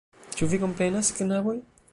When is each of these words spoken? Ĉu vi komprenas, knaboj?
Ĉu 0.39 0.47
vi 0.53 0.59
komprenas, 0.63 1.15
knaboj? 1.21 1.57